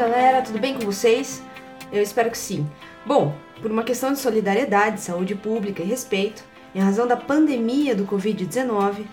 [0.00, 1.42] galera, tudo bem com vocês?
[1.92, 2.66] Eu espero que sim.
[3.04, 6.42] Bom, por uma questão de solidariedade, saúde pública e respeito,
[6.74, 9.04] em razão da pandemia do Covid-19,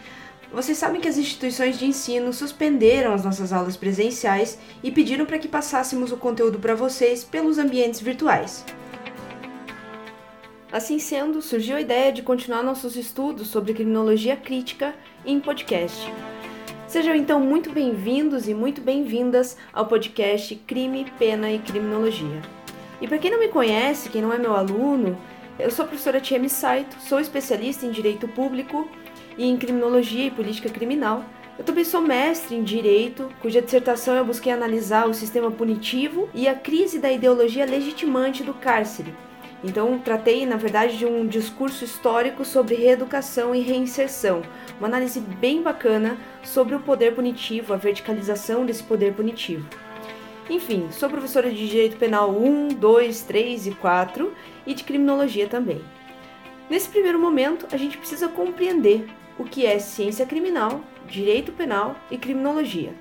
[0.50, 5.38] vocês sabem que as instituições de ensino suspenderam as nossas aulas presenciais e pediram para
[5.38, 8.64] que passássemos o conteúdo para vocês pelos ambientes virtuais.
[10.72, 16.10] Assim sendo, surgiu a ideia de continuar nossos estudos sobre criminologia crítica em podcast.
[16.88, 22.42] Sejam então muito bem-vindos e muito bem-vindas ao podcast Crime, Pena e Criminologia.
[23.02, 25.18] E para quem não me conhece, quem não é meu aluno,
[25.60, 28.90] eu sou a professora Tiemi Saito, sou especialista em Direito Público
[29.38, 31.26] e em Criminologia e Política Criminal.
[31.60, 36.48] Eu também sou mestre em Direito, cuja dissertação eu busquei analisar o sistema punitivo e
[36.48, 39.14] a crise da ideologia legitimante do cárcere.
[39.64, 44.44] Então, tratei, na verdade, de um discurso histórico sobre reeducação e reinserção,
[44.78, 49.68] uma análise bem bacana sobre o poder punitivo, a verticalização desse poder punitivo.
[50.50, 54.34] Enfim, sou professora de Direito Penal 1, 2, 3 e 4
[54.66, 55.82] e de Criminologia também.
[56.70, 62.18] Nesse primeiro momento, a gente precisa compreender o que é ciência criminal, direito penal e
[62.18, 62.94] criminologia.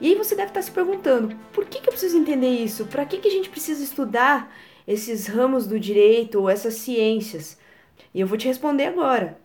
[0.00, 2.86] E aí você deve estar se perguntando, por que, eu preciso entender isso?
[2.86, 4.52] Para que, que a gente precisa estudar
[4.88, 7.56] esses ramos do direito ou essas ciências?
[8.12, 9.38] E eu vou te responder agora.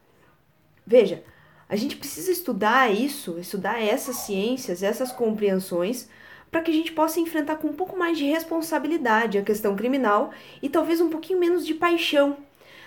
[0.88, 1.24] Veja,
[1.70, 6.10] a gente precisa estudar isso, estudar essas ciências, essas compreensões,
[6.50, 10.32] para que a gente possa enfrentar com um pouco mais de responsabilidade a questão criminal
[10.62, 12.38] e talvez um pouquinho menos de paixão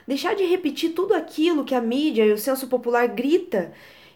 [0.06, 3.72] deixar de repetir tudo aquilo que a mídia e o senso popular grita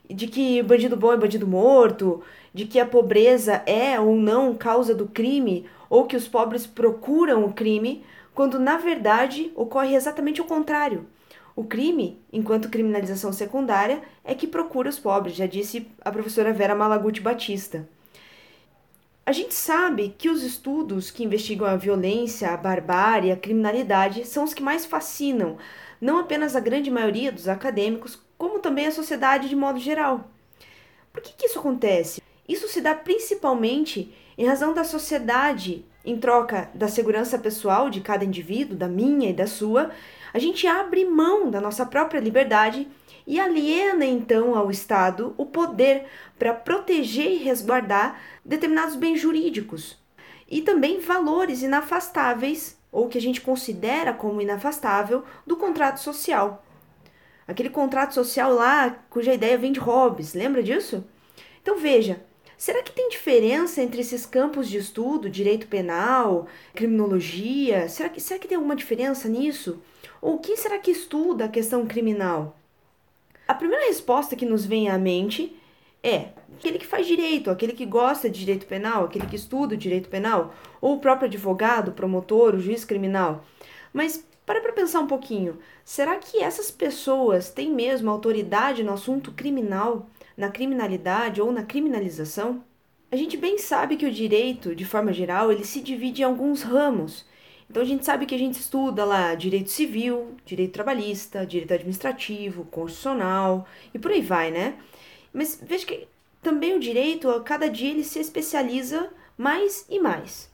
[0.09, 4.95] de que bandido bom é bandido morto, de que a pobreza é ou não causa
[4.95, 8.05] do crime, ou que os pobres procuram o crime,
[8.41, 11.07] quando na verdade ocorre exatamente o contrário.
[11.55, 16.75] O crime, enquanto criminalização secundária, é que procura os pobres, já disse a professora Vera
[16.75, 17.87] Malaguti Batista.
[19.27, 24.45] A gente sabe que os estudos que investigam a violência, a barbárie, a criminalidade são
[24.45, 25.59] os que mais fascinam,
[26.01, 30.31] não apenas a grande maioria dos acadêmicos, como também a sociedade de modo geral.
[31.13, 32.23] Por que, que isso acontece?
[32.49, 38.25] Isso se dá principalmente em razão da sociedade, em troca da segurança pessoal de cada
[38.25, 39.91] indivíduo, da minha e da sua,
[40.33, 42.89] a gente abre mão da nossa própria liberdade
[43.27, 46.07] e aliena então ao Estado o poder
[46.39, 49.99] para proteger e resguardar determinados bens jurídicos
[50.51, 56.65] e também valores inafastáveis, ou que a gente considera como inafastável, do contrato social.
[57.47, 61.05] Aquele contrato social lá cuja ideia vem de Hobbes, lembra disso?
[61.63, 62.25] Então veja,
[62.61, 67.89] será que tem diferença entre esses campos de estudo, direito penal, criminologia?
[67.89, 69.81] Será que, será que tem alguma diferença nisso?
[70.21, 72.55] Ou quem será que estuda a questão criminal?
[73.49, 75.57] A primeira resposta que nos vem à mente
[76.03, 80.11] é aquele que faz direito, aquele que gosta de direito penal, aquele que estuda direito
[80.11, 83.43] penal, ou o próprio advogado, promotor, o juiz criminal.
[83.91, 85.59] Mas para para pensar um pouquinho.
[85.83, 92.65] Será que essas pessoas têm mesmo autoridade no assunto criminal, na criminalidade ou na criminalização?
[93.13, 96.63] A gente bem sabe que o direito, de forma geral, ele se divide em alguns
[96.63, 97.27] ramos.
[97.69, 102.65] Então a gente sabe que a gente estuda lá direito civil, direito trabalhista, direito administrativo,
[102.65, 104.75] constitucional e por aí vai, né?
[105.33, 106.09] Mas veja que
[106.43, 110.51] também o direito, a cada dia ele se especializa mais e mais.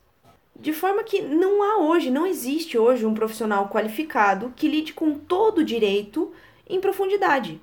[0.59, 5.15] De forma que não há hoje, não existe hoje um profissional qualificado que lide com
[5.15, 6.33] todo o direito
[6.69, 7.61] em profundidade.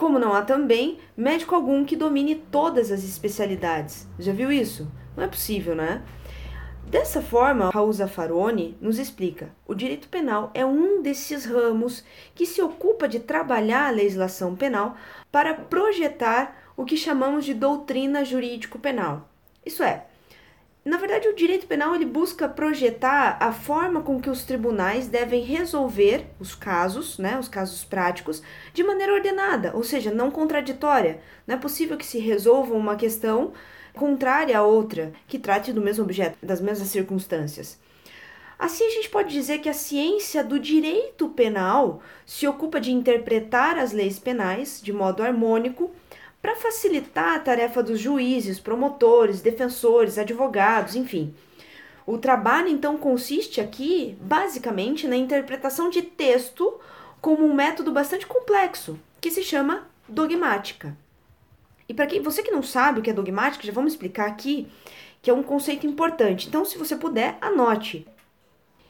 [0.00, 4.08] Como não há também médico algum que domine todas as especialidades.
[4.18, 4.90] Já viu isso?
[5.14, 6.02] Não é possível, né?
[6.86, 12.02] Dessa forma, Raul Zaffaroni nos explica: o direito penal é um desses ramos
[12.34, 14.96] que se ocupa de trabalhar a legislação penal
[15.30, 19.28] para projetar o que chamamos de doutrina jurídico-penal.
[19.66, 20.06] Isso é,
[20.82, 25.42] na verdade, o direito penal ele busca projetar a forma com que os tribunais devem
[25.42, 28.42] resolver os casos, né, os casos práticos,
[28.72, 31.20] de maneira ordenada, ou seja, não contraditória.
[31.46, 33.52] Não é possível que se resolva uma questão
[33.92, 37.78] contrária a outra, que trate do mesmo objeto, das mesmas circunstâncias.
[38.58, 43.78] Assim, a gente pode dizer que a ciência do direito penal se ocupa de interpretar
[43.78, 45.90] as leis penais de modo harmônico
[46.40, 51.34] para facilitar a tarefa dos juízes, promotores, defensores, advogados, enfim.
[52.06, 56.80] O trabalho então consiste aqui, basicamente, na interpretação de texto
[57.20, 60.96] como um método bastante complexo, que se chama dogmática.
[61.88, 64.68] E para quem você que não sabe o que é dogmática, já vamos explicar aqui
[65.20, 66.48] que é um conceito importante.
[66.48, 68.06] Então, se você puder, anote.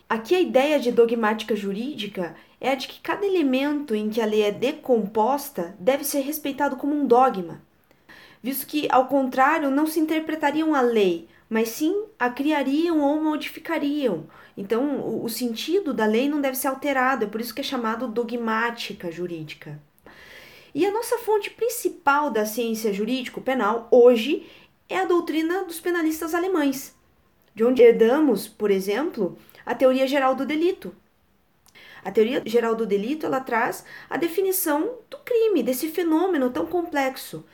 [0.08, 4.26] Aqui a ideia de dogmática jurídica é a de que cada elemento em que a
[4.26, 7.62] lei é decomposta deve ser respeitado como um dogma,
[8.42, 14.26] visto que, ao contrário, não se interpretariam a lei, mas sim a criariam ou modificariam.
[14.56, 17.64] Então, o, o sentido da lei não deve ser alterado, é por isso que é
[17.64, 19.80] chamado dogmática jurídica.
[20.74, 24.46] E a nossa fonte principal da ciência jurídico-penal hoje
[24.88, 26.94] é a doutrina dos penalistas alemães,
[27.54, 29.36] de onde herdamos, por exemplo,
[29.66, 30.94] a teoria geral do delito.
[32.04, 37.44] A teoria geral do delito ela traz a definição do crime, desse fenômeno tão complexo,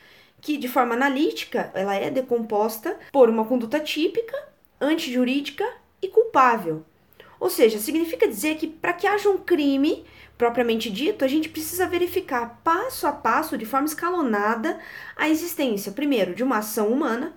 [0.41, 4.37] que de forma analítica ela é decomposta por uma conduta típica,
[4.81, 5.67] antijurídica
[6.01, 6.85] e culpável.
[7.39, 10.05] Ou seja, significa dizer que para que haja um crime
[10.39, 14.79] propriamente dito, a gente precisa verificar passo a passo, de forma escalonada,
[15.17, 17.35] a existência, primeiro, de uma ação humana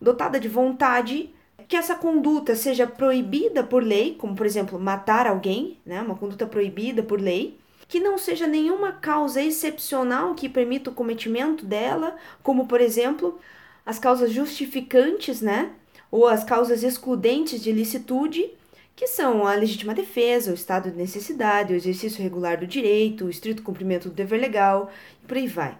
[0.00, 1.34] dotada de vontade,
[1.72, 6.46] que essa conduta seja proibida por lei, como por exemplo matar alguém, né, uma conduta
[6.46, 7.56] proibida por lei,
[7.88, 13.40] que não seja nenhuma causa excepcional que permita o cometimento dela, como por exemplo
[13.86, 15.70] as causas justificantes, né,
[16.10, 18.50] ou as causas excludentes de licitude,
[18.94, 23.30] que são a legítima defesa, o estado de necessidade, o exercício regular do direito, o
[23.30, 24.90] estrito cumprimento do dever legal
[25.24, 25.78] e por aí vai.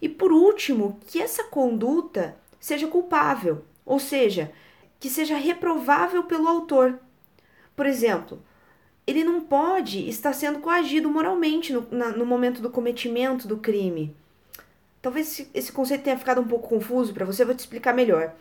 [0.00, 4.52] E por último, que essa conduta seja culpável, ou seja,
[5.02, 7.00] que seja reprovável pelo autor.
[7.74, 8.40] Por exemplo,
[9.04, 14.14] ele não pode estar sendo coagido moralmente no, na, no momento do cometimento do crime.
[15.02, 17.92] Talvez esse, esse conceito tenha ficado um pouco confuso para você, eu vou te explicar
[17.92, 18.32] melhor.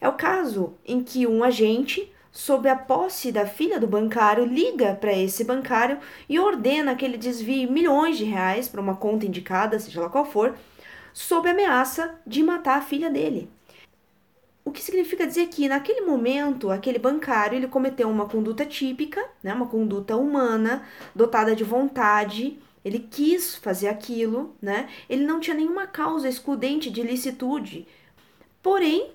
[0.00, 4.94] É o caso em que um agente sob a posse da filha do bancário, liga
[4.94, 9.80] para esse bancário e ordena que ele desvie milhões de reais para uma conta indicada,
[9.80, 10.54] seja lá qual for,
[11.12, 13.50] sob ameaça de matar a filha dele.
[14.64, 19.52] O que significa dizer que naquele momento, aquele bancário, ele cometeu uma conduta típica, né,
[19.52, 24.88] uma conduta humana, dotada de vontade, ele quis fazer aquilo, né?
[25.08, 27.86] Ele não tinha nenhuma causa excludente de ilicitude.
[28.62, 29.10] Porém,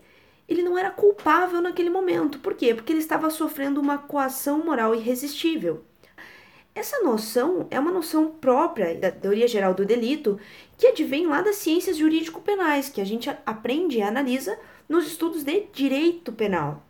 [0.48, 2.40] ele não era culpável naquele momento.
[2.40, 2.74] Por quê?
[2.74, 5.84] Porque ele estava sofrendo uma coação moral irresistível.
[6.74, 10.40] Essa noção é uma noção própria da teoria geral do delito
[10.78, 14.58] que advém lá das ciências jurídico-penais, que a gente aprende e analisa
[14.90, 16.84] nos estudos de direito penal.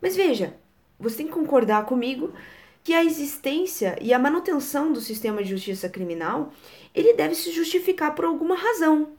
[0.00, 0.56] Mas veja,
[0.98, 2.32] você tem que concordar comigo
[2.82, 6.52] que a existência e a manutenção do sistema de justiça criminal
[6.94, 9.10] ele deve se justificar por alguma razão.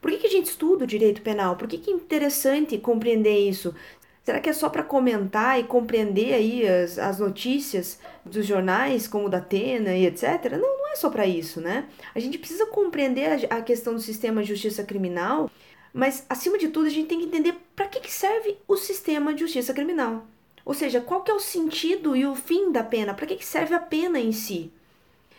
[0.00, 1.56] Por que, que a gente estuda o direito penal?
[1.56, 3.74] Por que, que é interessante compreender isso?
[4.22, 9.26] Será que é só para comentar e compreender aí as, as notícias dos jornais, como
[9.26, 10.52] o da Atena e etc?
[10.52, 11.86] Não, não é só para isso, né?
[12.14, 15.50] A gente precisa compreender a, a, questão do sistema de justiça criminal,
[15.92, 19.32] mas acima de tudo a gente tem que entender para que, que serve o sistema
[19.34, 20.26] de justiça criminal.
[20.64, 23.14] Ou seja, qual que é o sentido e o fim da pena?
[23.14, 24.72] Para que, que serve a pena em si?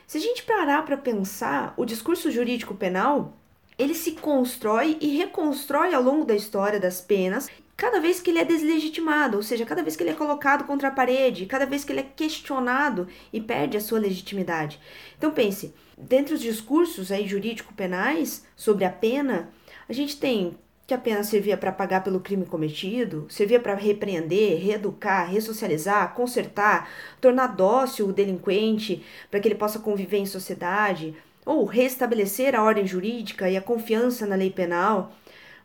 [0.07, 3.37] Se a gente parar para pensar, o discurso jurídico penal
[3.77, 8.37] ele se constrói e reconstrói ao longo da história das penas, cada vez que ele
[8.37, 11.83] é deslegitimado, ou seja, cada vez que ele é colocado contra a parede, cada vez
[11.83, 14.79] que ele é questionado e perde a sua legitimidade.
[15.17, 19.49] Então pense, dentre os discursos aí jurídico-penais sobre a pena,
[19.91, 20.57] a gente tem
[20.87, 26.89] que a pena servia para pagar pelo crime cometido, servia para repreender, reeducar, ressocializar, consertar,
[27.19, 31.13] tornar dócil o delinquente para que ele possa conviver em sociedade,
[31.45, 35.11] ou restabelecer a ordem jurídica e a confiança na lei penal.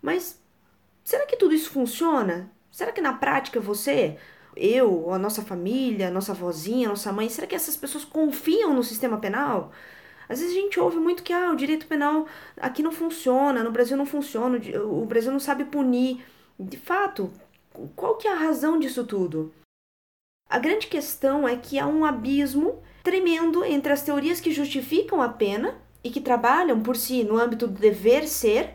[0.02, 0.40] Mas
[1.04, 2.50] será que tudo isso funciona?
[2.70, 4.16] Será que na prática você,
[4.56, 8.74] eu, a nossa família, a nossa vozinha, a nossa mãe, será que essas pessoas confiam
[8.74, 9.70] no sistema penal?
[10.28, 13.70] Às vezes a gente ouve muito que ah, o direito penal aqui não funciona, no
[13.70, 16.24] Brasil não funciona, o Brasil não sabe punir.
[16.58, 17.30] De fato,
[17.94, 19.52] qual que é a razão disso tudo?
[20.48, 25.28] A grande questão é que há um abismo tremendo entre as teorias que justificam a
[25.28, 28.74] pena e que trabalham por si no âmbito do dever ser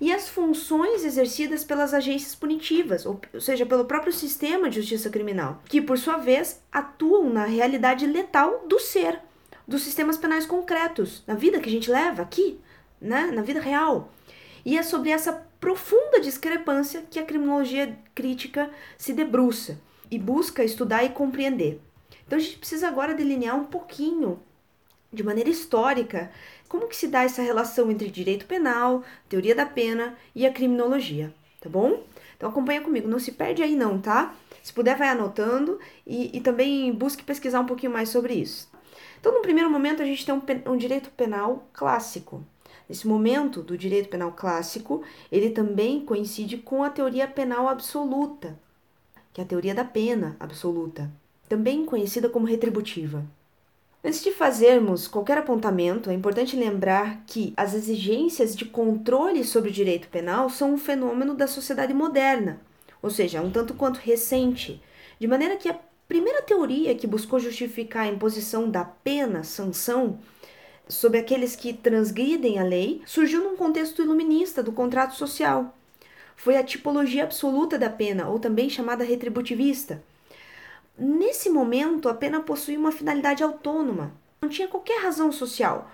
[0.00, 5.60] e as funções exercidas pelas agências punitivas, ou seja, pelo próprio sistema de justiça criminal,
[5.68, 9.20] que por sua vez atuam na realidade letal do ser,
[9.68, 12.58] dos sistemas penais concretos, na vida que a gente leva aqui,
[12.98, 14.10] né, na vida real.
[14.64, 19.78] E é sobre essa profunda discrepância que a criminologia crítica se debruça
[20.10, 21.82] e busca estudar e compreender.
[22.26, 24.40] Então a gente precisa agora delinear um pouquinho,
[25.12, 26.30] de maneira histórica,
[26.66, 31.32] como que se dá essa relação entre direito penal, teoria da pena e a criminologia,
[31.60, 32.02] tá bom?
[32.36, 34.34] Então acompanha comigo, não se perde aí não, tá?
[34.62, 38.70] Se puder, vai anotando e, e também busque pesquisar um pouquinho mais sobre isso.
[39.20, 42.44] Então, no primeiro momento, a gente tem um, um direito penal clássico.
[42.88, 48.58] Nesse momento do direito penal clássico, ele também coincide com a teoria penal absoluta,
[49.32, 51.10] que é a teoria da pena absoluta
[51.48, 53.24] também conhecida como retributiva.
[54.04, 59.72] Antes de fazermos qualquer apontamento, é importante lembrar que as exigências de controle sobre o
[59.72, 62.60] direito penal são um fenômeno da sociedade moderna,
[63.02, 64.80] ou seja, um tanto quanto recente,
[65.18, 70.18] de maneira que a primeira teoria que buscou justificar a imposição da pena, sanção,
[70.88, 75.76] sobre aqueles que transgridem a lei surgiu num contexto iluminista do contrato social.
[76.34, 80.02] Foi a tipologia absoluta da pena, ou também chamada retributivista.
[80.96, 85.90] Nesse momento, a pena possuía uma finalidade autônoma, não tinha qualquer razão social.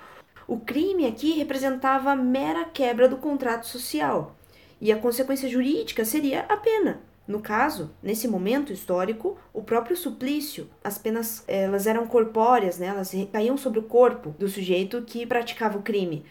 [0.46, 4.36] O crime aqui representava mera quebra do contrato social,
[4.80, 7.00] e a consequência jurídica seria a pena.
[7.26, 12.86] No caso, nesse momento histórico, o próprio suplício, as penas elas eram corpóreas, né?
[12.88, 16.24] elas caíam sobre o corpo do sujeito que praticava o crime,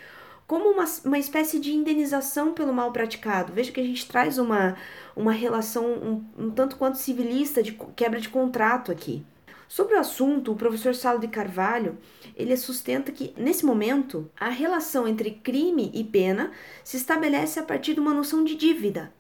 [0.46, 3.54] como uma, uma espécie de indenização pelo mal praticado.
[3.54, 4.78] Veja que a gente traz uma,
[5.16, 9.26] uma relação um, um tanto quanto civilista de quebra de contrato aqui.
[9.68, 11.98] Sobre o assunto, o professor Salo de Carvalho,
[12.36, 16.52] ele sustenta que, nesse momento, a relação entre crime e pena
[16.84, 19.12] se estabelece a partir de uma noção de dívida,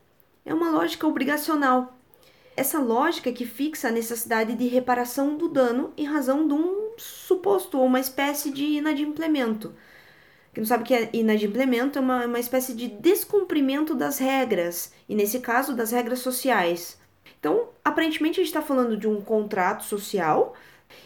[0.45, 1.97] é uma lógica obrigacional.
[2.55, 7.79] Essa lógica que fixa a necessidade de reparação do dano em razão de um suposto
[7.79, 9.73] ou uma espécie de inadimplemento.
[10.53, 14.93] Quem não sabe o que é inadimplemento é uma, uma espécie de descumprimento das regras,
[15.09, 16.99] e nesse caso das regras sociais.
[17.39, 20.53] Então, aparentemente, a gente está falando de um contrato social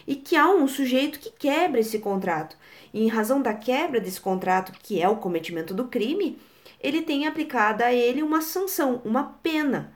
[0.05, 2.57] e que há um sujeito que quebra esse contrato.
[2.93, 6.37] E em razão da quebra desse contrato, que é o cometimento do crime,
[6.79, 9.93] ele tem aplicada a ele uma sanção, uma pena.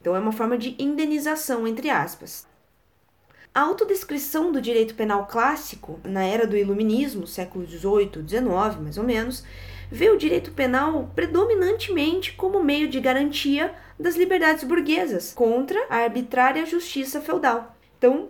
[0.00, 2.46] Então é uma forma de indenização, entre aspas.
[3.54, 9.04] A autodescrição do direito penal clássico, na era do Iluminismo, século XVIII, XIX mais ou
[9.04, 9.44] menos,
[9.90, 16.64] vê o direito penal predominantemente como meio de garantia das liberdades burguesas contra a arbitrária
[16.66, 17.74] justiça feudal.
[17.96, 18.28] Então,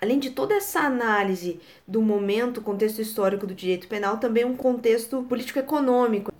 [0.00, 5.22] além de toda essa análise do momento, contexto histórico do direito penal, também um contexto
[5.24, 6.32] político-econômico.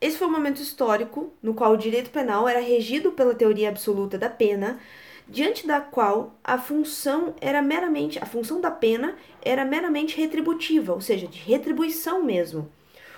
[0.00, 4.18] Esse foi um momento histórico no qual o direito penal era regido pela teoria absoluta
[4.18, 4.78] da pena,
[5.26, 11.00] diante da qual a função era meramente a função da pena era meramente retributiva, ou
[11.00, 12.70] seja, de retribuição mesmo.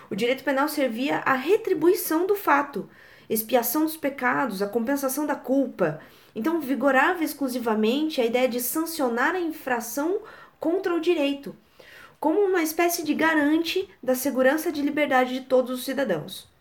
[0.08, 2.88] O direito penal servia à retribuição do fato,
[3.28, 6.00] expiação dos pecados, a compensação da culpa.
[6.34, 10.20] Então vigorava exclusivamente a ideia de sancionar a infração
[10.60, 11.56] contra o direito,
[12.20, 16.55] como uma espécie de garante da segurança de liberdade de todos os cidadãos.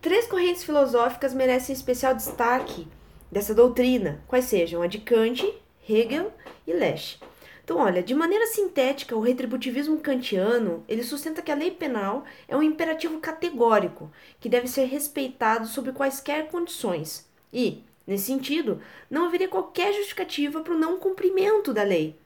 [0.00, 2.86] Três correntes filosóficas merecem especial destaque
[3.32, 5.52] dessa doutrina, quais sejam a de Kant,
[5.88, 6.32] Hegel
[6.64, 7.18] e Lesch.
[7.64, 12.56] Então, olha, de maneira sintética, o retributivismo kantiano, ele sustenta que a lei penal é
[12.56, 17.28] um imperativo categórico, que deve ser respeitado sob quaisquer condições.
[17.52, 22.16] E, nesse sentido, não haveria qualquer justificativa para o não cumprimento da lei.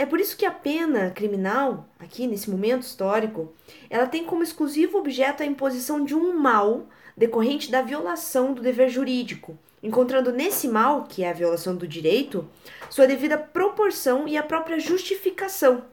[0.00, 3.52] É por isso que a pena criminal, aqui nesse momento histórico,
[3.90, 8.88] ela tem como exclusivo objeto a imposição de um mal decorrente da violação do dever
[8.88, 12.48] jurídico, encontrando nesse mal, que é a violação do direito,
[12.88, 15.84] sua devida proporção e a própria justificação.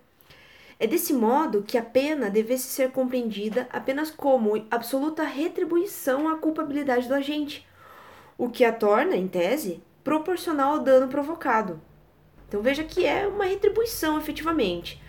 [0.80, 7.10] É desse modo que a pena devesse ser compreendida apenas como absoluta retribuição à culpabilidade
[7.10, 7.68] do agente,
[8.38, 11.82] o que a torna, em tese, proporcional ao dano provocado.
[12.48, 15.02] Então veja que é uma retribuição efetivamente.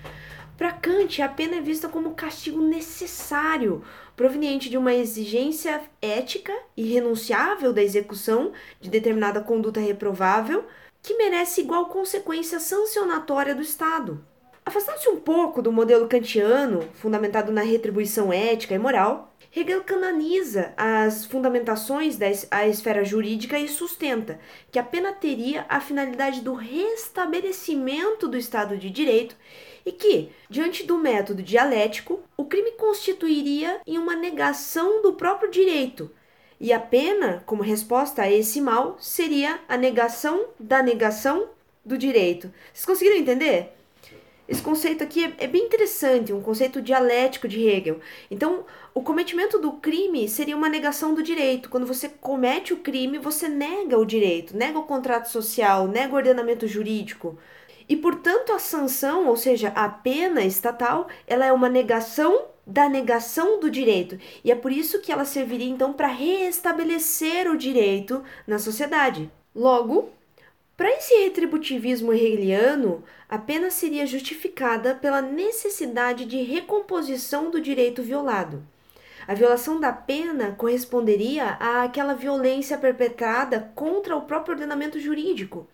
[0.57, 3.85] Para Kant, a pena é vista como castigo necessário,
[4.17, 10.67] proveniente de uma exigência ética irrenunciável da execução de determinada conduta reprovável,
[11.01, 14.25] que merece igual consequência sancionatória do Estado.
[14.69, 21.25] Afastando-se um pouco do modelo kantiano, fundamentado na retribuição ética e moral, Hegel canoniza as
[21.25, 22.29] fundamentações da
[22.69, 24.39] esfera jurídica e sustenta
[24.71, 29.35] que a pena teria a finalidade do restabelecimento do Estado de Direito
[29.87, 36.11] e que, diante do método dialético, o crime constituiria em uma negação do próprio direito,
[36.61, 41.49] e a pena, como resposta a esse mal, seria a negação da negação
[41.83, 42.53] do direito.
[42.71, 43.78] Vocês conseguiram entender?
[44.49, 48.01] Esse conceito aqui é, é, bem interessante, um conceito dialético de Hegel.
[48.31, 48.65] Então,
[48.95, 51.69] o cometimento do crime seria uma negação do direito.
[51.69, 56.17] Quando você comete o crime, você nega o direito, nega o contrato social, nega o
[56.17, 57.39] ordenamento jurídico.
[57.87, 63.61] E, portanto, a sanção, ou seja, a pena estatal, ela é uma negação da negação
[63.61, 64.19] do direito.
[64.43, 69.31] E é por isso que ela serviria, então, para reestabelecer o direito na sociedade.
[69.55, 70.11] Logo,
[70.79, 78.63] para esse retributivismo hegeliano, a pena seria justificada pela necessidade de recomposição do direito violado.
[79.27, 85.67] A violação da pena corresponderia àquela violência perpetrada contra o próprio ordenamento jurídico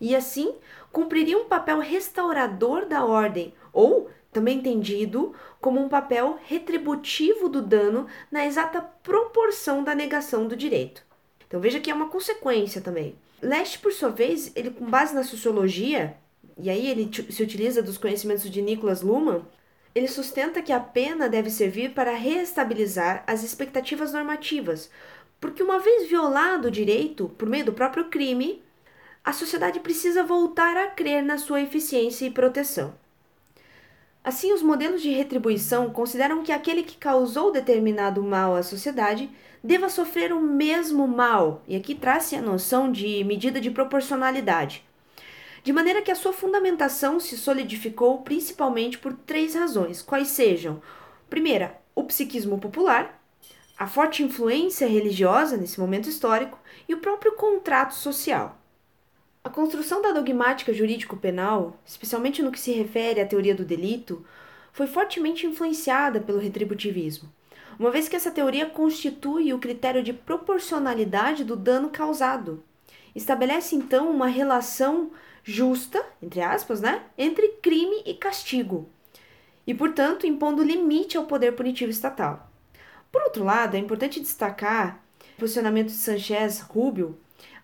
[0.00, 0.54] e, assim,
[0.92, 8.06] cumpriria um papel restaurador da ordem, ou também entendido como um papel retributivo do dano
[8.30, 11.02] na exata proporção da negação do direito.
[11.48, 13.16] Então veja que é uma consequência também.
[13.42, 16.16] Leste, por sua vez, ele com base na sociologia,
[16.56, 19.42] e aí ele se utiliza dos conhecimentos de Nicholas Luhmann,
[19.94, 24.88] ele sustenta que a pena deve servir para reestabilizar as expectativas normativas,
[25.40, 28.62] porque uma vez violado o direito por meio do próprio crime,
[29.24, 32.94] a sociedade precisa voltar a crer na sua eficiência e proteção.
[34.24, 39.28] Assim, os modelos de retribuição consideram que aquele que causou determinado mal à sociedade
[39.62, 44.84] deva sofrer o mesmo mal, e aqui traz-se a noção de medida de proporcionalidade,
[45.62, 50.82] de maneira que a sua fundamentação se solidificou principalmente por três razões, quais sejam:
[51.30, 53.22] primeira, o psiquismo popular,
[53.78, 58.58] a forte influência religiosa nesse momento histórico e o próprio contrato social.
[59.44, 64.24] A construção da dogmática jurídico-penal, especialmente no que se refere à teoria do delito,
[64.72, 67.28] foi fortemente influenciada pelo retributivismo,
[67.78, 72.62] uma vez que essa teoria constitui o critério de proporcionalidade do dano causado.
[73.14, 75.10] Estabelece então uma relação
[75.44, 78.88] justa, entre aspas, né, entre crime e castigo,
[79.66, 82.50] e, portanto, impondo limite ao poder punitivo estatal.
[83.10, 85.02] Por outro lado, é importante destacar
[85.36, 87.18] o posicionamento de Sanchez Rubio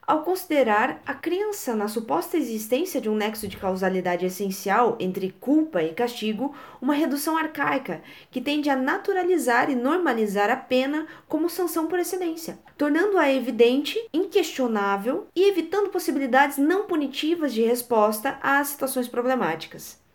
[0.09, 5.83] ao considerar a crença na suposta existência de um nexo de causalidade essencial entre culpa
[5.83, 8.00] e castigo uma redução arcaica
[8.31, 15.27] que tende a naturalizar e normalizar a pena como sanção por excelência, tornando-a evidente, inquestionável
[15.37, 20.08] e evitando possibilidades não punitivas de resposta às situações problemáticas.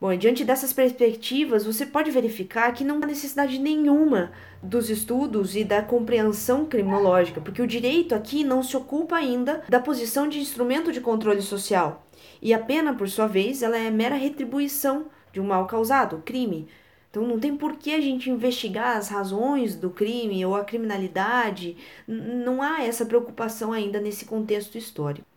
[0.00, 5.62] Bom, diante dessas perspectivas, você pode verificar que não há necessidade nenhuma dos estudos e
[5.62, 10.90] da compreensão criminológica, porque o direito aqui não se ocupa ainda da posição de instrumento
[10.90, 12.06] de controle social.
[12.40, 15.04] E a pena, por sua vez, ela é mera retribuição
[15.34, 16.66] de um mal causado, crime.
[17.10, 21.76] Então não tem por que a gente investigar as razões do crime ou a criminalidade.
[22.08, 25.29] Não há essa preocupação ainda nesse contexto histórico.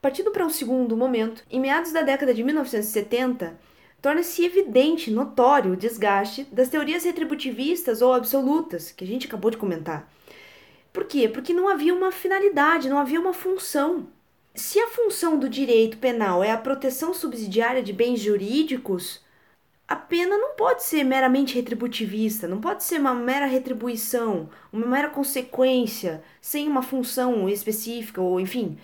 [0.00, 3.58] Partindo para um segundo momento, em meados da década de 1970,
[4.00, 9.56] torna-se evidente, notório o desgaste das teorias retributivistas ou absolutas, que a gente acabou de
[9.56, 10.10] comentar.
[10.92, 11.28] Por quê?
[11.28, 14.08] Porque não havia uma finalidade, não havia uma função.
[14.54, 19.22] Se a função do direito penal é a proteção subsidiária de bens jurídicos,
[19.88, 25.10] a pena não pode ser meramente retributivista, não pode ser uma mera retribuição, uma mera
[25.10, 28.78] consequência, sem uma função específica, ou enfim,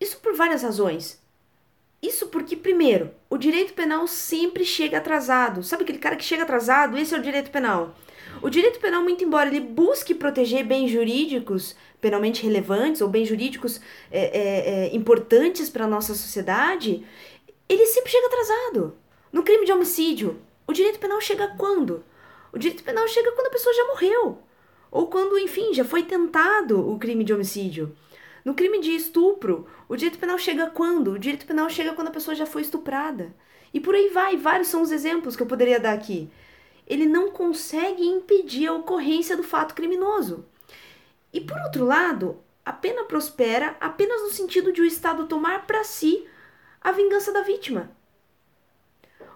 [0.00, 1.20] isso por várias razões.
[2.02, 5.62] Isso porque, primeiro, o direito penal sempre chega atrasado.
[5.62, 6.96] Sabe aquele cara que chega atrasado?
[6.96, 7.94] Esse é o direito penal.
[8.40, 13.80] O direito penal, muito embora ele busque proteger bens jurídicos penalmente relevantes ou bens jurídicos
[14.10, 17.04] é, é, é, importantes para a nossa sociedade,
[17.68, 18.96] ele sempre chega atrasado.
[19.30, 22.02] No crime de homicídio, o direito penal chega quando?
[22.52, 24.38] O direito penal chega quando a pessoa já morreu.
[24.90, 27.94] Ou quando, enfim, já foi tentado o crime de homicídio.
[28.44, 31.12] No crime de estupro, o direito penal chega quando?
[31.12, 33.34] O direito penal chega quando a pessoa já foi estuprada.
[33.72, 36.30] E por aí vai, vários são os exemplos que eu poderia dar aqui.
[36.86, 40.44] Ele não consegue impedir a ocorrência do fato criminoso.
[41.32, 45.84] E por outro lado, a pena prospera apenas no sentido de o Estado tomar para
[45.84, 46.26] si
[46.80, 47.90] a vingança da vítima.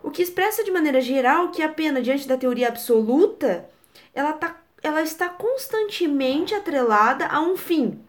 [0.02, 3.68] O que expressa de maneira geral que a pena, diante da teoria absoluta,
[4.12, 8.04] ela, tá, ela está constantemente atrelada a um fim,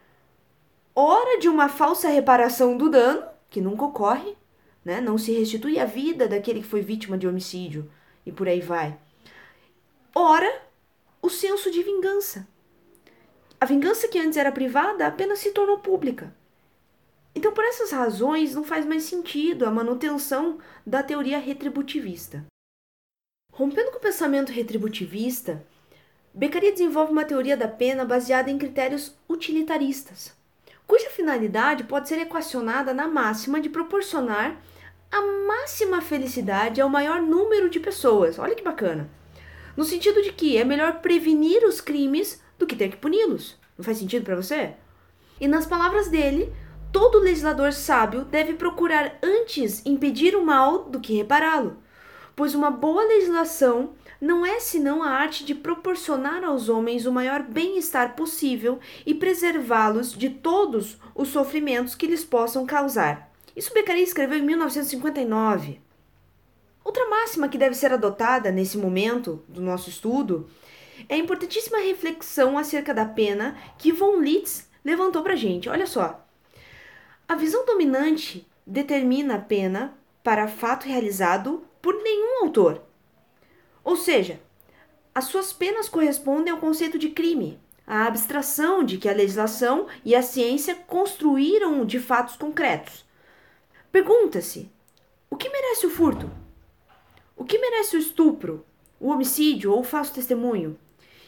[0.95, 4.35] ora de uma falsa reparação do dano, que nunca ocorre,
[4.83, 5.01] né?
[5.01, 7.91] não se restitui a vida daquele que foi vítima de homicídio,
[8.25, 8.97] e por aí vai.
[10.13, 10.61] Ora,
[11.21, 12.47] o senso de vingança.
[13.59, 16.33] A vingança que antes era privada apenas se tornou pública.
[17.33, 22.45] Então, por essas razões, não faz mais sentido a manutenção da teoria retributivista.
[23.51, 25.65] Rompendo com o pensamento retributivista,
[26.33, 30.35] Beccaria desenvolve uma teoria da pena baseada em critérios utilitaristas
[30.87, 34.61] cuja finalidade pode ser equacionada na máxima de proporcionar
[35.11, 38.37] a máxima felicidade ao maior número de pessoas.
[38.37, 39.09] Olha que bacana.
[39.75, 43.57] No sentido de que é melhor prevenir os crimes do que ter que puni-los.
[43.77, 44.73] Não faz sentido para você?
[45.39, 46.53] E nas palavras dele,
[46.91, 51.77] todo legislador sábio deve procurar antes impedir o mal do que repará-lo,
[52.35, 57.43] pois uma boa legislação não é senão a arte de proporcionar aos homens o maior
[57.43, 63.31] bem-estar possível e preservá-los de todos os sofrimentos que lhes possam causar.
[63.55, 65.79] Isso Beccaria escreveu em 1959.
[66.83, 70.47] Outra máxima que deve ser adotada nesse momento do nosso estudo
[71.09, 75.67] é a importantíssima reflexão acerca da pena que von Litz levantou para gente.
[75.67, 76.25] Olha só.
[77.27, 82.81] A visão dominante determina a pena para fato realizado por nenhum autor,
[83.85, 84.41] ou seja,
[85.13, 90.15] as suas penas correspondem ao conceito de crime, a abstração de que a legislação e
[90.15, 93.05] a ciência construíram de fatos concretos.
[93.91, 94.69] Pergunta-se:
[95.29, 96.29] o que merece o furto?
[97.37, 98.65] O que merece o estupro,
[98.99, 100.77] o homicídio ou o falso testemunho?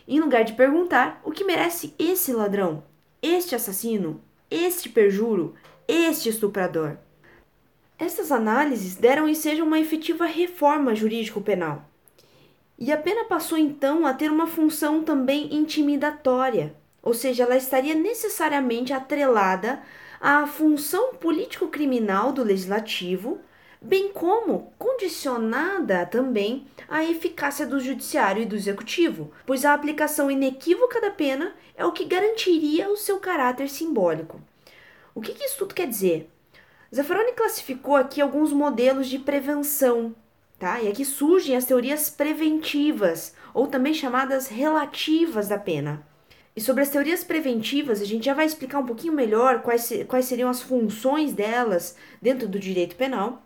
[0.07, 2.83] Em lugar de perguntar o que merece esse ladrão,
[3.21, 5.53] este assassino, este perjuro,
[5.87, 6.97] este estuprador.
[7.99, 11.85] Essas análises deram ensejo uma efetiva reforma jurídico-penal.
[12.79, 17.95] E a pena passou então a ter uma função também intimidatória, ou seja, ela estaria
[17.95, 19.81] necessariamente atrelada
[20.21, 23.39] à função político-criminal do legislativo,
[23.81, 31.01] bem como condicionada também à eficácia do judiciário e do executivo, pois a aplicação inequívoca
[31.01, 34.39] da pena é o que garantiria o seu caráter simbólico.
[35.15, 36.29] O que, que isso tudo quer dizer?
[36.93, 40.15] Zaffaroni classificou aqui alguns modelos de prevenção,
[40.59, 40.81] tá?
[40.81, 46.05] E aqui surgem as teorias preventivas, ou também chamadas relativas da pena.
[46.55, 50.25] E sobre as teorias preventivas, a gente já vai explicar um pouquinho melhor quais, quais
[50.25, 53.43] seriam as funções delas dentro do direito penal.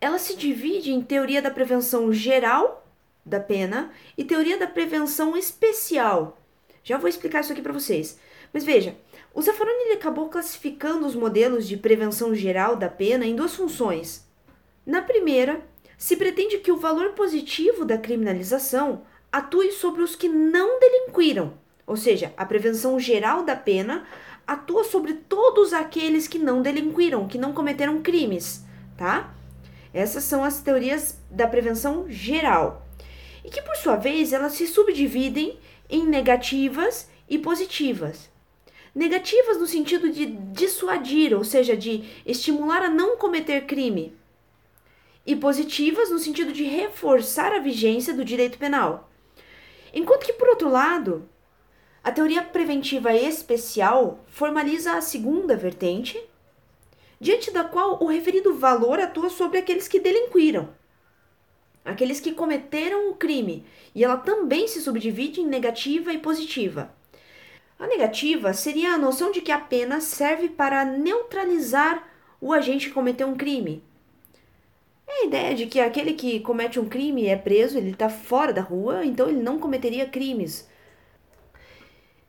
[0.00, 2.86] Ela se divide em teoria da prevenção geral
[3.24, 6.38] da pena e teoria da prevenção especial.
[6.84, 8.20] Já vou explicar isso aqui para vocês.
[8.52, 8.96] Mas veja,
[9.34, 14.24] o Zaffaroni acabou classificando os modelos de prevenção geral da pena em duas funções.
[14.86, 15.60] Na primeira,
[15.96, 21.54] se pretende que o valor positivo da criminalização atue sobre os que não delinquiram,
[21.86, 24.06] ou seja, a prevenção geral da pena
[24.46, 28.64] atua sobre todos aqueles que não delinquiram, que não cometeram crimes,
[28.96, 29.34] tá?
[29.92, 32.86] Essas são as teorias da prevenção geral.
[33.44, 38.28] E que, por sua vez, elas se subdividem em negativas e positivas.
[38.94, 44.14] Negativas no sentido de dissuadir, ou seja, de estimular a não cometer crime.
[45.26, 49.10] E positivas no sentido de reforçar a vigência do direito penal.
[49.92, 51.28] Enquanto que, por outro lado,
[52.04, 56.22] a teoria preventiva especial formaliza a segunda vertente,
[57.20, 60.68] diante da qual o referido valor atua sobre aqueles que delinquiram,
[61.84, 66.94] aqueles que cometeram o crime, e ela também se subdivide em negativa e positiva.
[67.78, 72.08] A negativa seria a noção de que a pena serve para neutralizar
[72.40, 73.82] o agente que cometeu um crime.
[75.08, 78.52] É a ideia de que aquele que comete um crime é preso, ele está fora
[78.52, 80.68] da rua, então ele não cometeria crimes.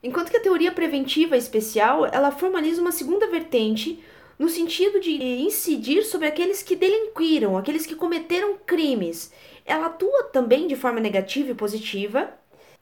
[0.03, 4.03] Enquanto que a teoria preventiva especial, ela formaliza uma segunda vertente
[4.37, 9.33] no sentido de incidir sobre aqueles que delinquiram, aqueles que cometeram crimes.
[9.65, 12.31] Ela atua também de forma negativa e positiva,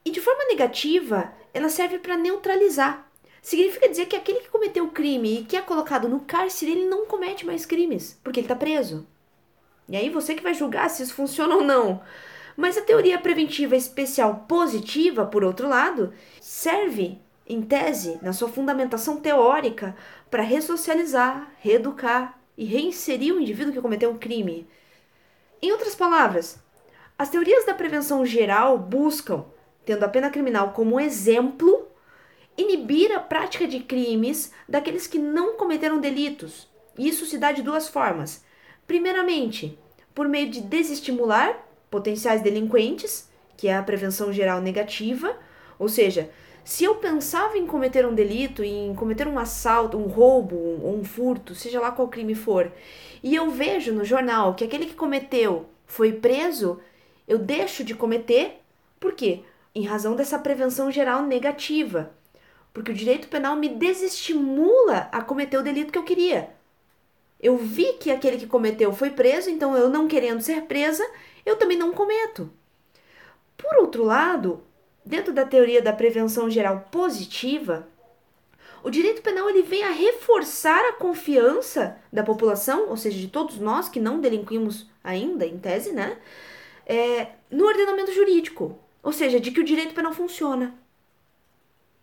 [0.04, 3.10] e de forma negativa, ela serve para neutralizar.
[3.42, 6.86] Significa dizer que aquele que cometeu o crime e que é colocado no cárcere, ele
[6.86, 9.08] não comete mais crimes, porque ele está preso.
[9.88, 12.02] E aí você que vai julgar se isso funciona ou não.
[12.58, 19.18] Mas a teoria preventiva especial positiva, por outro lado, serve, em tese, na sua fundamentação
[19.18, 19.96] teórica,
[20.32, 24.68] para ressocializar, reeducar e reinserir o indivíduo que cometeu um crime.
[25.62, 26.58] Em outras palavras,
[27.18, 29.46] as teorias da prevenção geral buscam
[29.86, 31.88] tendo a pena criminal como exemplo,
[32.58, 36.68] inibir a prática de crimes daqueles que não cometeram delitos.
[36.98, 38.44] Isso se dá de duas formas.
[38.88, 39.78] Primeiramente,
[40.14, 41.58] por meio de desestimular
[41.90, 45.38] potenciais delinquentes, que é a prevenção geral negativa,
[45.80, 46.30] ou seja,
[46.64, 51.04] se eu pensava em cometer um delito, em cometer um assalto, um roubo ou um
[51.04, 52.72] furto, seja lá qual crime for,
[53.24, 56.80] e eu vejo no jornal que aquele que cometeu foi preso,
[57.28, 58.62] eu deixo de cometer.
[59.00, 59.44] Por quê?
[59.76, 62.12] em razão dessa prevenção geral negativa,
[62.74, 66.55] porque o direito penal me desestimula a cometer o delito que eu queria.
[67.40, 71.06] Eu vi que aquele que cometeu foi preso, então eu não querendo ser presa,
[71.46, 72.50] eu também não cometo.
[73.58, 74.64] Por outro lado,
[75.06, 77.88] dentro da teoria da prevenção geral positiva,
[78.84, 83.60] o direito penal ele vem a reforçar a confiança da população, ou seja, de todos
[83.60, 86.18] nós que não delinquimos ainda, em tese, né?
[86.86, 90.74] É, no ordenamento jurídico ou seja, de que o direito penal funciona.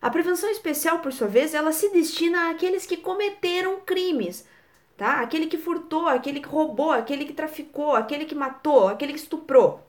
[0.01, 4.47] A prevenção especial, por sua vez, ela se destina àqueles que cometeram crimes,
[4.97, 5.21] tá?
[5.21, 9.87] Aquele que furtou, aquele que roubou, aquele que traficou, aquele que matou, aquele que estuprou.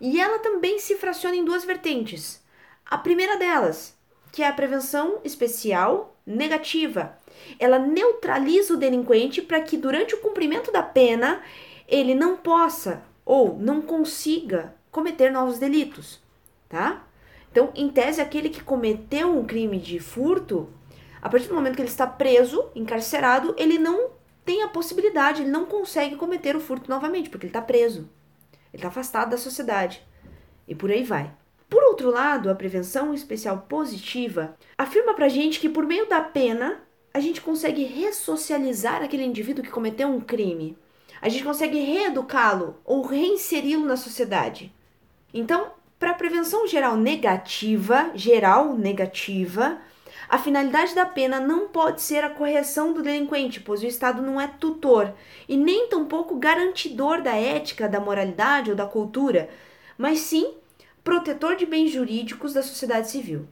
[0.00, 2.42] E ela também se fraciona em duas vertentes.
[2.84, 3.96] A primeira delas,
[4.32, 7.18] que é a prevenção especial negativa.
[7.58, 11.42] Ela neutraliza o delinquente para que durante o cumprimento da pena
[11.86, 16.24] ele não possa ou não consiga cometer novos delitos
[16.74, 17.04] tá?
[17.52, 20.68] Então, em tese, aquele que cometeu um crime de furto,
[21.24, 24.10] a partir do momento que ele está preso, encarcerado, ele não
[24.44, 28.10] tem a possibilidade, ele não consegue cometer o furto novamente, porque ele está preso.
[28.70, 30.06] Ele está afastado da sociedade.
[30.68, 31.32] E por aí vai.
[31.66, 36.82] Por outro lado, a prevenção especial positiva afirma pra gente que por meio da pena
[37.14, 40.76] a gente consegue ressocializar aquele indivíduo que cometeu um crime.
[41.22, 44.70] A gente consegue reeducá-lo ou reinseri-lo na sociedade.
[45.32, 49.80] Então, para a prevenção geral negativa, geral negativa,
[50.28, 54.40] a finalidade da pena não pode ser a correção do delinquente, pois o Estado não
[54.40, 55.12] é tutor
[55.48, 59.48] e nem tampouco garantidor da ética, da moralidade ou da cultura,
[59.98, 60.54] mas sim
[61.02, 63.46] protetor de bens jurídicos da sociedade civil.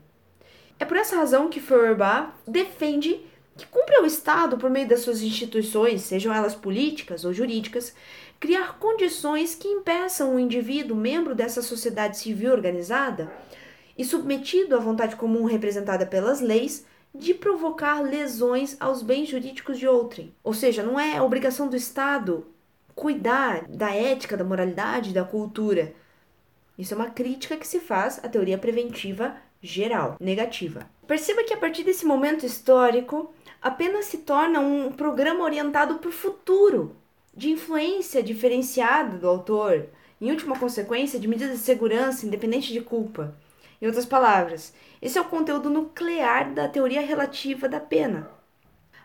[0.79, 3.21] É por essa razão que Feuerbach defende
[3.55, 7.93] que cumpre ao Estado, por meio das suas instituições, sejam elas políticas ou jurídicas,
[8.39, 13.31] criar condições que impeçam o indivíduo, membro dessa sociedade civil organizada
[13.97, 19.87] e submetido à vontade comum representada pelas leis, de provocar lesões aos bens jurídicos de
[19.87, 20.33] outrem.
[20.43, 22.47] Ou seja, não é obrigação do Estado
[22.95, 25.93] cuidar da ética, da moralidade, da cultura,
[26.77, 30.89] isso é uma crítica que se faz à teoria preventiva geral, negativa.
[31.07, 36.13] Perceba que a partir desse momento histórico, apenas se torna um programa orientado para o
[36.13, 36.95] futuro,
[37.35, 39.87] de influência diferenciada do autor,
[40.19, 43.35] em última consequência, de medidas de segurança independente de culpa.
[43.83, 48.31] Em outras palavras, esse é o conteúdo nuclear da teoria relativa da pena.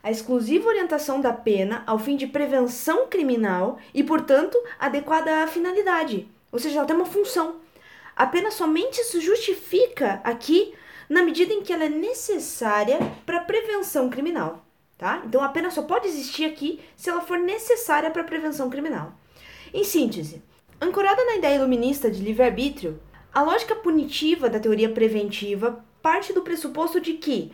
[0.00, 6.28] A exclusiva orientação da pena ao fim de prevenção criminal e, portanto, adequada à finalidade
[6.50, 7.56] ou seja, ela tem uma função.
[8.16, 10.74] A pena somente se justifica aqui
[11.08, 14.64] na medida em que ela é necessária para prevenção criminal,
[14.96, 15.22] tá?
[15.24, 19.12] Então a pena só pode existir aqui se ela for necessária para prevenção criminal.
[19.72, 20.42] Em síntese,
[20.80, 23.00] ancorada na ideia iluminista de livre-arbítrio,
[23.32, 27.52] a lógica punitiva da teoria preventiva parte do pressuposto de que,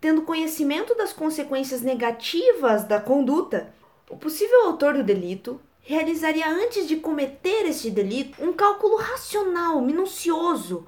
[0.00, 3.72] tendo conhecimento das consequências negativas da conduta,
[4.10, 10.86] o possível autor do delito realizaria antes de cometer este delito um cálculo racional, minucioso,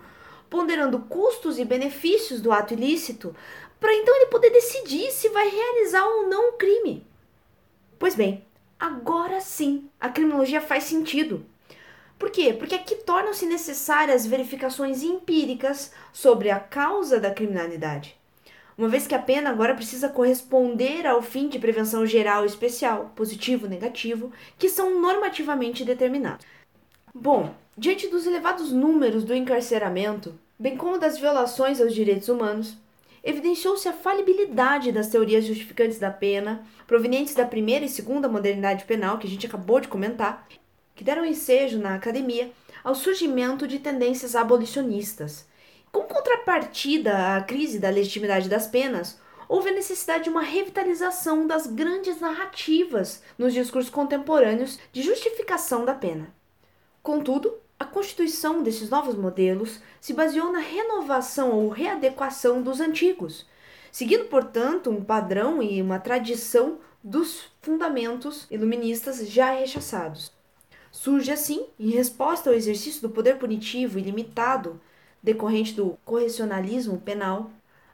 [0.49, 3.35] ponderando custos e benefícios do ato ilícito,
[3.79, 7.07] para então ele poder decidir se vai realizar ou não o crime.
[7.99, 8.45] Pois bem,
[8.79, 11.45] agora sim a criminologia faz sentido.
[12.19, 12.53] Por quê?
[12.53, 18.17] Porque aqui tornam-se necessárias verificações empíricas sobre a causa da criminalidade
[18.77, 23.13] uma vez que a pena agora precisa corresponder ao fim de prevenção geral e especial,
[23.17, 26.45] positivo, negativo, que são normativamente determinados.
[27.15, 32.77] Bom, diante dos elevados números do encarceramento, bem como das violações aos direitos humanos,
[33.25, 39.19] evidenciou-se a falibilidade das teorias justificantes da pena, provenientes da primeira e segunda modernidade penal,
[39.19, 40.47] que a gente acabou de comentar,
[40.97, 42.51] que deram ensejo na academia
[42.83, 45.47] ao surgimento de tendências abolicionistas
[45.97, 51.67] como contrapartida à crise da legitimidade das penas, houve a necessidade de uma revitalização das
[51.67, 56.35] grandes narrativas nos discursos contemporâneos de justificação da pena.
[57.03, 63.47] Contudo, a constituição desses novos modelos se baseou na renovação ou readequação dos antigos,
[63.91, 70.36] seguindo, portanto, um padrão e uma tradição dos fundamentos iluministas já rechaçados.
[70.97, 74.81] Surge assim, em resposta ao exercício do poder punitivo ilimitado
[75.23, 77.51] decorrente do correcionalismo penal,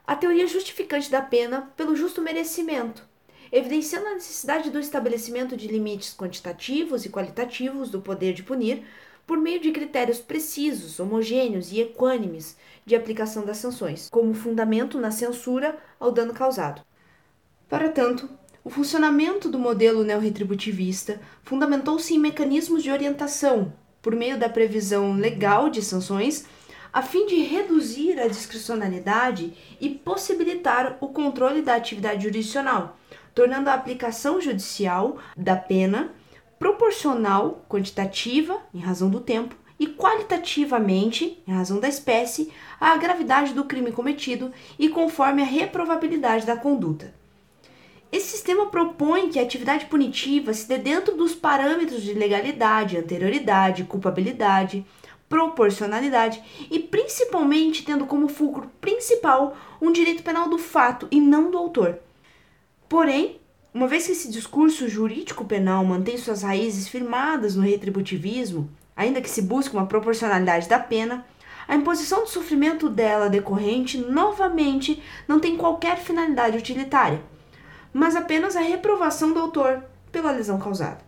[0.07, 3.05] a teoria justificante da pena pelo justo merecimento,
[3.51, 8.85] evidenciando a necessidade do estabelecimento de limites quantitativos e qualitativos do poder de punir
[9.27, 15.11] por meio de critérios precisos, homogêneos e equânimes de aplicação das sanções, como fundamento na
[15.11, 16.81] censura ao dano causado.
[17.67, 18.29] Para tanto,
[18.63, 25.69] o funcionamento do modelo neorretributivista fundamentou-se em mecanismos de orientação, por meio da previsão legal
[25.69, 26.45] de sanções
[26.93, 32.97] a fim de reduzir a discricionalidade e possibilitar o controle da atividade jurisdicional,
[33.33, 36.11] tornando a aplicação judicial da pena
[36.59, 43.65] proporcional, quantitativa, em razão do tempo, e qualitativamente, em razão da espécie, à gravidade do
[43.65, 47.22] crime cometido e conforme a reprovabilidade da conduta.
[48.13, 53.85] Esse sistema propõe que a atividade punitiva se dê dentro dos parâmetros de legalidade, anterioridade,
[53.85, 54.85] culpabilidade,
[55.27, 61.57] proporcionalidade e principalmente tendo como fulcro principal um direito penal do fato e não do
[61.57, 61.97] autor.
[62.87, 63.39] Porém,
[63.73, 69.29] uma vez que esse discurso jurídico penal mantém suas raízes firmadas no retributivismo, ainda que
[69.29, 71.25] se busque uma proporcionalidade da pena,
[71.67, 77.32] a imposição do sofrimento dela decorrente novamente não tem qualquer finalidade utilitária,
[77.93, 81.01] mas apenas a reprovação do autor pela lesão causada.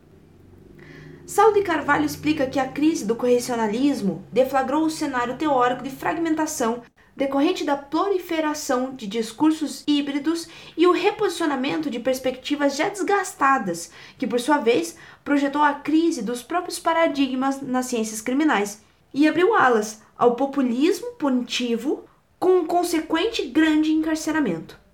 [1.26, 6.84] Saulo de Carvalho explica que a crise do correcionalismo deflagrou o cenário teórico de fragmentação
[7.16, 14.40] decorrente da proliferação de discursos híbridos e o reposicionamento de perspectivas já desgastadas, que por
[14.40, 18.82] sua vez projetou a crise dos próprios paradigmas nas ciências criminais
[19.14, 22.04] e abriu alas ao populismo punitivo
[22.38, 24.85] com um consequente grande encarceramento.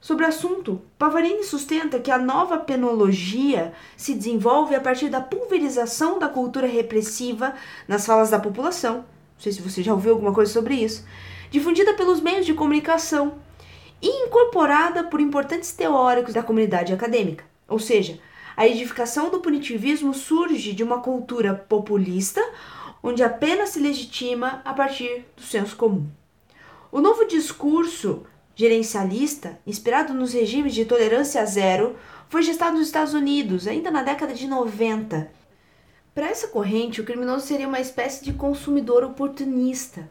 [0.00, 6.18] Sobre o assunto, Pavarini sustenta que a nova penologia se desenvolve a partir da pulverização
[6.18, 7.54] da cultura repressiva
[7.86, 8.96] nas falas da população.
[8.96, 9.04] Não
[9.38, 11.04] sei se você já ouviu alguma coisa sobre isso.
[11.50, 13.34] Difundida pelos meios de comunicação
[14.00, 17.44] e incorporada por importantes teóricos da comunidade acadêmica.
[17.68, 18.18] Ou seja,
[18.56, 22.42] a edificação do punitivismo surge de uma cultura populista,
[23.02, 26.06] onde a pena se legitima a partir do senso comum.
[26.90, 31.96] O novo discurso gerencialista, inspirado nos regimes de tolerância zero,
[32.28, 35.30] foi gestado nos Estados Unidos ainda na década de 90.
[36.14, 40.10] Para essa corrente, o criminoso seria uma espécie de consumidor oportunista,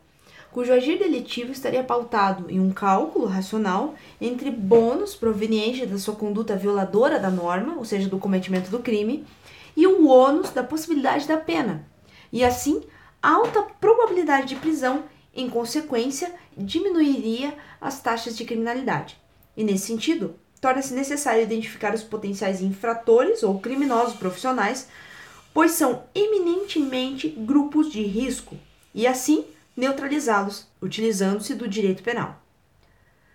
[0.51, 6.55] cujo agir delitivo estaria pautado em um cálculo racional entre bônus provenientes da sua conduta
[6.55, 9.25] violadora da norma, ou seja, do cometimento do crime,
[9.75, 11.85] e o ônus da possibilidade da pena,
[12.33, 12.81] e assim
[13.21, 15.03] alta probabilidade de prisão
[15.39, 19.17] em consequência, diminuiria as taxas de criminalidade.
[19.55, 24.87] E nesse sentido, torna-se necessário identificar os potenciais infratores ou criminosos profissionais,
[25.53, 28.57] pois são eminentemente grupos de risco,
[28.93, 32.41] e assim neutralizá-los, utilizando-se do direito penal.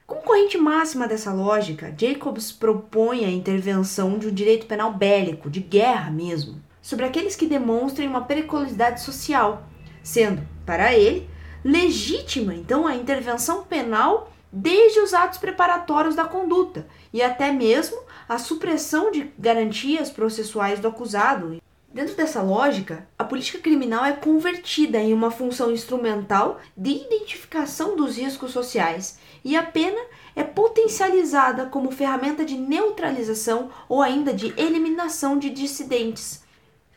[0.07, 5.61] Como corrente máxima dessa lógica, Jacobs propõe a intervenção de um direito penal bélico, de
[5.61, 9.67] guerra mesmo, sobre aqueles que demonstrem uma periculosidade social,
[10.03, 11.27] sendo, para ele,
[11.65, 17.99] legítima, então, a intervenção penal desde os atos preparatórios da conduta e até mesmo
[18.29, 21.61] a supressão de garantias processuais do acusado.
[21.93, 28.17] Dentro dessa lógica, a política criminal é convertida em uma função instrumental de identificação dos
[28.17, 30.01] riscos sociais e a pena
[30.37, 36.43] é potencializada como ferramenta de neutralização ou ainda de eliminação de dissidentes.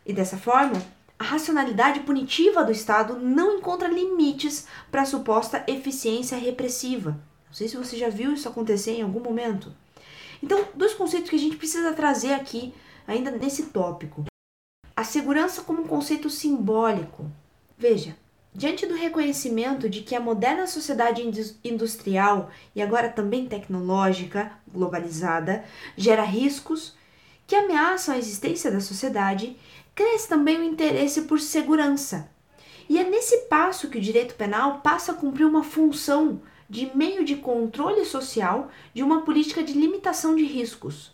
[0.05, 0.81] E dessa forma,
[1.19, 7.11] a racionalidade punitiva do Estado não encontra limites para a suposta eficiência repressiva.
[7.47, 9.73] Não sei se você já viu isso acontecer em algum momento.
[10.43, 12.73] Então, dois conceitos que a gente precisa trazer aqui,
[13.07, 14.25] ainda nesse tópico.
[14.95, 17.31] A segurança como um conceito simbólico.
[17.77, 18.15] Veja,
[18.53, 21.23] diante do reconhecimento de que a moderna sociedade
[21.63, 25.63] industrial e agora também tecnológica, globalizada,
[25.95, 26.95] gera riscos
[27.47, 29.55] que ameaçam a existência da sociedade,
[29.97, 32.29] cresce também o interesse por segurança.
[32.87, 37.25] E é nesse passo que o direito penal passa a cumprir uma função de meio
[37.25, 41.11] de controle social de uma política de limitação de riscos.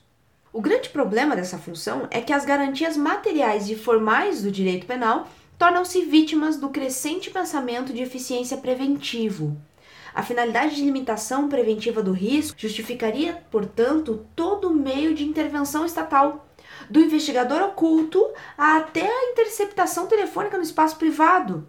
[0.52, 5.30] O grande problema dessa função é que as garantias materiais e formais do direito penal
[5.58, 9.58] tornam-se vítimas do crescente pensamento de eficiência preventivo.
[10.14, 16.46] A finalidade de limitação preventiva do risco justificaria, portanto, todo meio de intervenção estatal,
[16.94, 18.24] do investigador oculto
[18.56, 21.68] até a interceptação telefônica no espaço privado.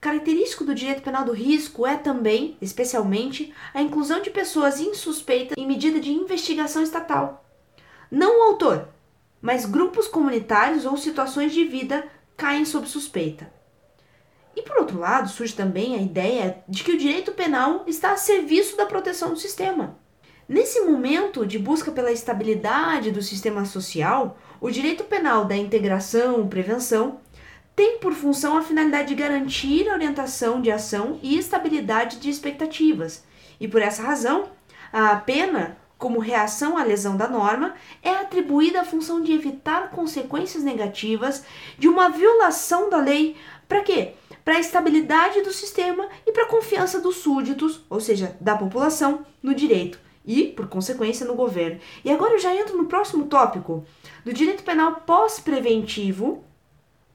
[0.00, 5.66] Característico do direito penal do risco é também, especialmente, a inclusão de pessoas insuspeitas em
[5.66, 7.44] medida de investigação estatal.
[8.10, 8.88] Não o autor,
[9.42, 13.52] mas grupos comunitários ou situações de vida caem sob suspeita.
[14.56, 18.16] E por outro lado, surge também a ideia de que o direito penal está a
[18.16, 19.99] serviço da proteção do sistema.
[20.50, 27.20] Nesse momento de busca pela estabilidade do sistema social, o direito penal da integração, prevenção,
[27.76, 33.22] tem por função a finalidade de garantir a orientação de ação e estabilidade de expectativas.
[33.60, 34.48] E por essa razão,
[34.92, 40.64] a pena, como reação à lesão da norma, é atribuída a função de evitar consequências
[40.64, 41.44] negativas
[41.78, 43.36] de uma violação da lei.
[43.68, 44.14] Para quê?
[44.44, 49.24] Para a estabilidade do sistema e para a confiança dos súditos, ou seja, da população,
[49.40, 51.80] no direito e, por consequência, no governo.
[52.04, 53.84] E agora eu já entro no próximo tópico,
[54.24, 56.44] do direito penal pós-preventivo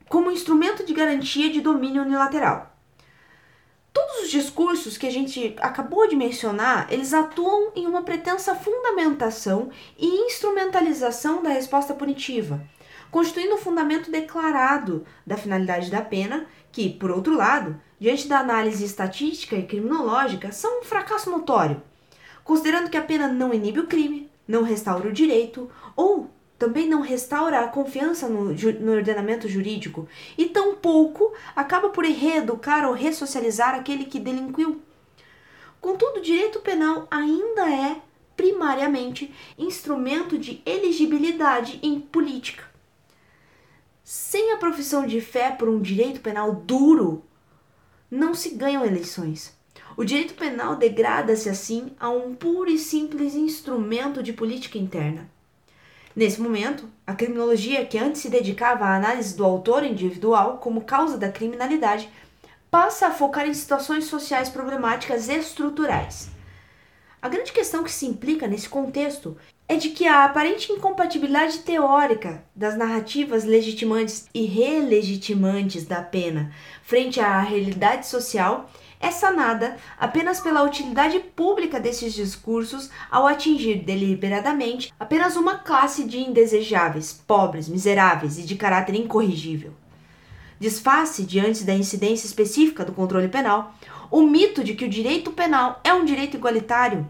[0.10, 2.75] como instrumento de garantia de domínio unilateral.
[3.93, 9.69] Todos os discursos que a gente acabou de mencionar, eles atuam em uma pretensa fundamentação
[9.97, 12.62] e instrumentalização da resposta punitiva,
[13.09, 18.84] constituindo o fundamento declarado da finalidade da pena, que, por outro lado, diante da análise
[18.84, 21.82] estatística e criminológica, são um fracasso notório
[22.45, 27.01] considerando que a pena não inibe o crime, não restaura o direito ou também não
[27.01, 34.05] restaura a confiança no, no, ordenamento jurídico e tampouco acaba por reeducar ou ressocializar aquele
[34.05, 34.81] que delinquiu.
[35.81, 37.97] Contudo, o direito penal ainda é,
[38.37, 42.63] primariamente, instrumento de elegibilidade em política.
[44.03, 47.23] Sem a profissão de fé por um direito penal duro,
[48.09, 49.55] não se ganham eleições.
[49.97, 55.29] O direito penal degrada-se assim a um puro e simples instrumento de política interna.
[56.13, 61.17] Nesse momento, a criminologia, que antes se dedicava à análise do autor individual como causa
[61.17, 62.09] da criminalidade,
[62.69, 66.29] passa a focar em situações sociais problemáticas estruturais.
[67.21, 69.37] A grande questão que se implica nesse contexto
[69.68, 76.51] é de que a aparente incompatibilidade teórica das narrativas legitimantes e relegitimantes da pena
[76.84, 84.93] frente à realidade social é sanada apenas pela utilidade pública desses discursos ao atingir deliberadamente
[84.99, 89.74] apenas uma classe de indesejáveis, pobres, miseráveis e de caráter incorrigível.
[90.59, 93.76] Desface, diante da incidência específica do controle penal,
[94.09, 97.05] o mito de que o direito penal é um direito igualitário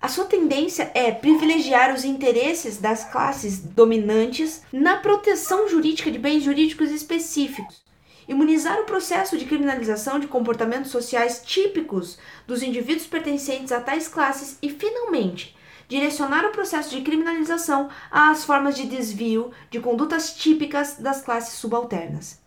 [0.00, 6.42] a sua tendência é privilegiar os interesses das classes dominantes na proteção jurídica de bens
[6.42, 7.82] jurídicos específicos,
[8.26, 14.56] imunizar o processo de criminalização de comportamentos sociais típicos dos indivíduos pertencentes a tais classes
[14.62, 15.54] e, finalmente,
[15.86, 22.40] direcionar o processo de criminalização às formas de desvio de condutas típicas das classes subalternas.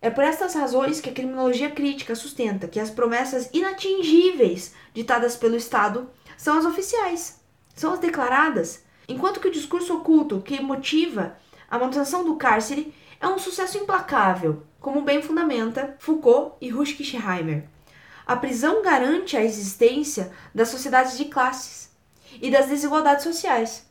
[0.00, 5.56] É por estas razões que a criminologia crítica sustenta que as promessas inatingíveis ditadas pelo
[5.56, 7.40] Estado são as oficiais,
[7.74, 11.36] são as declaradas, enquanto que o discurso oculto que motiva
[11.70, 17.64] a manutenção do cárcere é um sucesso implacável, como bem fundamenta Foucault e Ruschheimer.
[18.26, 21.90] A prisão garante a existência das sociedades de classes
[22.40, 23.86] e das desigualdades sociais.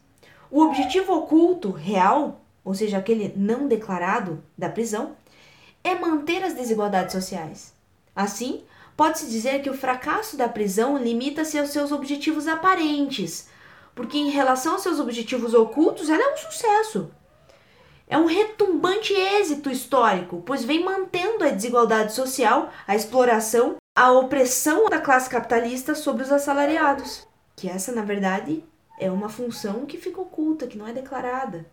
[0.51, 5.15] O objetivo oculto, real, ou seja, aquele não declarado da prisão,
[5.83, 7.73] é manter as desigualdades sociais.
[8.15, 8.63] Assim,
[8.95, 13.49] Pode-se dizer que o fracasso da prisão limita-se aos seus objetivos aparentes,
[13.93, 17.11] porque em relação aos seus objetivos ocultos, ela é um sucesso.
[18.07, 24.85] É um retumbante êxito histórico, pois vem mantendo a desigualdade social, a exploração, a opressão
[24.89, 27.27] da classe capitalista sobre os assalariados.
[27.55, 28.63] Que essa, na verdade,
[28.99, 31.65] é uma função que fica oculta, que não é declarada.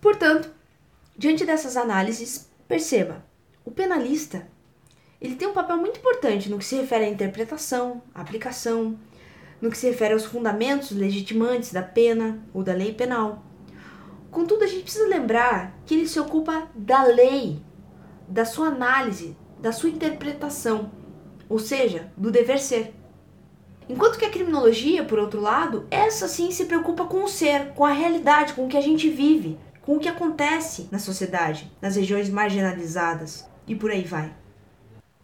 [0.00, 0.50] Portanto,
[1.16, 3.24] diante dessas análises, perceba:
[3.64, 4.46] o penalista
[5.20, 8.96] ele tem um papel muito importante no que se refere à interpretação, à aplicação,
[9.60, 13.42] no que se refere aos fundamentos legitimantes da pena ou da lei penal.
[14.30, 17.60] Contudo, a gente precisa lembrar que ele se ocupa da lei,
[18.28, 20.92] da sua análise, da sua interpretação,
[21.48, 22.94] ou seja, do dever ser.
[23.88, 27.84] Enquanto que a criminologia, por outro lado, essa sim se preocupa com o ser, com
[27.84, 31.96] a realidade, com o que a gente vive, com o que acontece na sociedade, nas
[31.96, 34.32] regiões marginalizadas e por aí vai.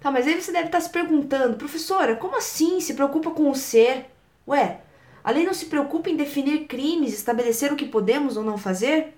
[0.04, 3.54] Tá, mas aí você deve estar se perguntando, professora, como assim se preocupa com o
[3.54, 4.04] ser?
[4.46, 4.82] Ué,
[5.24, 9.16] a lei não se preocupa em definir crimes, estabelecer o que podemos ou não fazer?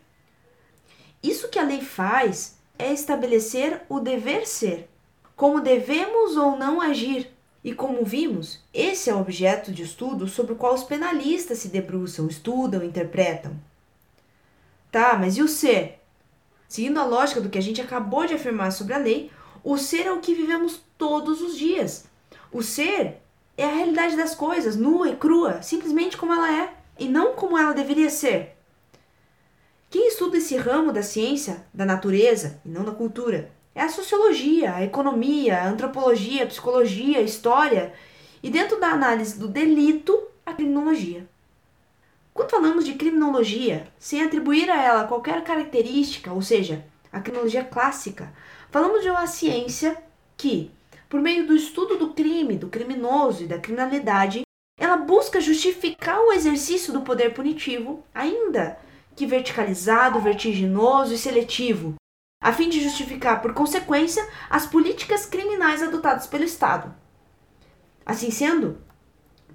[1.20, 4.88] Isso que a lei faz é estabelecer o dever ser,
[5.34, 7.32] como devemos ou não agir.
[7.64, 11.66] E como vimos, esse é o objeto de estudo sobre o qual os penalistas se
[11.66, 13.58] debruçam, estudam, interpretam.
[14.92, 16.00] Tá, mas e o ser?
[16.68, 19.32] Seguindo a lógica do que a gente acabou de afirmar sobre a lei,
[19.68, 22.04] o ser é o que vivemos todos os dias.
[22.52, 23.20] O ser
[23.56, 27.58] é a realidade das coisas, nua e crua, simplesmente como ela é, e não como
[27.58, 28.56] ela deveria ser.
[29.90, 34.72] Quem estuda esse ramo da ciência, da natureza e não da cultura, é a sociologia,
[34.72, 37.92] a economia, a antropologia, a psicologia, a história
[38.44, 41.26] e, dentro da análise do delito, a criminologia.
[42.32, 48.32] Quando falamos de criminologia, sem atribuir a ela qualquer característica, ou seja, a criminologia clássica,
[48.76, 49.96] Falamos de uma ciência
[50.36, 50.70] que,
[51.08, 54.42] por meio do estudo do crime, do criminoso e da criminalidade,
[54.78, 58.78] ela busca justificar o exercício do poder punitivo, ainda
[59.16, 61.94] que verticalizado, vertiginoso e seletivo,
[62.38, 66.94] a fim de justificar, por consequência, as políticas criminais adotadas pelo Estado.
[68.04, 68.76] Assim sendo,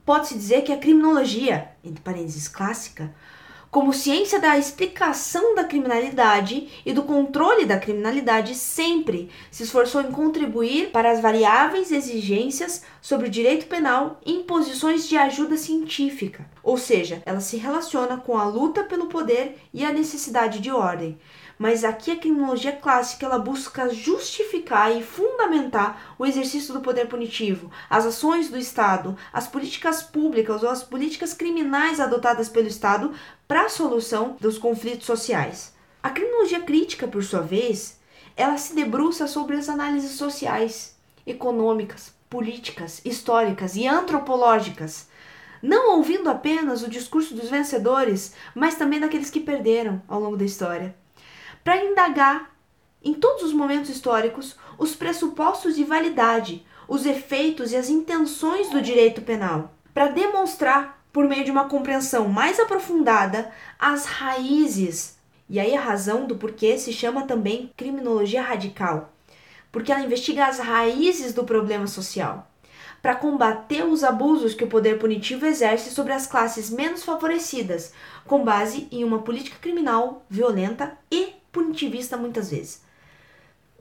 [0.04, 3.14] pode-se dizer que a criminologia, entre parênteses clássica,
[3.72, 10.12] como ciência da explicação da criminalidade e do controle da criminalidade, sempre se esforçou em
[10.12, 16.78] contribuir para as variáveis exigências sobre o direito penal em posições de ajuda científica, ou
[16.78, 21.18] seja, ela se relaciona com a luta pelo poder e a necessidade de ordem,
[21.62, 27.70] mas aqui a criminologia clássica ela busca justificar e fundamentar o exercício do poder punitivo,
[27.88, 33.14] as ações do Estado, as políticas públicas ou as políticas criminais adotadas pelo Estado
[33.48, 35.76] para a solução dos conflitos sociais.
[36.02, 38.00] A criminologia crítica, por sua vez,
[38.36, 40.96] ela se debruça sobre as análises sociais,
[41.28, 45.10] econômicas, políticas, históricas e antropológicas,
[45.62, 50.44] não ouvindo apenas o discurso dos vencedores, mas também daqueles que perderam ao longo da
[50.44, 51.00] história
[51.64, 52.56] para indagar,
[53.04, 58.82] em todos os momentos históricos, os pressupostos de validade, os efeitos e as intenções do
[58.82, 65.18] direito penal, para demonstrar, por meio de uma compreensão mais aprofundada, as raízes.
[65.50, 69.12] E aí a razão do porquê se chama também criminologia radical.
[69.72, 72.48] porque ela investiga as raízes do problema social
[73.02, 77.94] para combater os abusos que o poder punitivo exerce sobre as classes menos favorecidas,
[78.28, 82.82] com base em uma política criminal violenta e punitivista muitas vezes.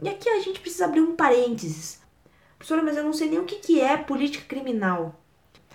[0.03, 2.01] E aqui a gente precisa abrir um parênteses.
[2.57, 5.15] Professora, mas eu não sei nem o que é política criminal.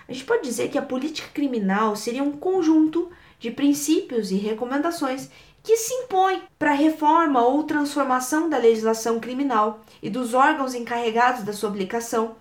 [0.08, 5.28] A gente pode dizer que a política criminal seria um conjunto de princípios e recomendações
[5.62, 11.42] que se impõe para a reforma ou transformação da legislação criminal e dos órgãos encarregados
[11.42, 12.36] da sua aplicação,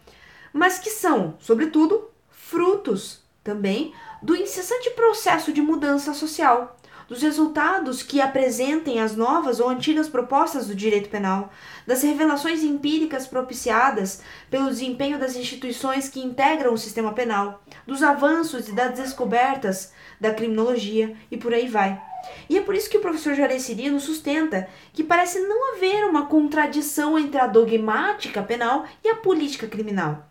[0.53, 6.77] mas que são, sobretudo, frutos também do incessante processo de mudança social,
[7.07, 11.51] dos resultados que apresentem as novas ou antigas propostas do direito penal,
[11.85, 18.67] das revelações empíricas propiciadas pelo desempenho das instituições que integram o sistema penal, dos avanços
[18.67, 22.01] e das descobertas da criminologia e por aí vai.
[22.49, 26.25] E é por isso que o professor Jaré Cirino sustenta que parece não haver uma
[26.25, 30.27] contradição entre a dogmática penal e a política criminal,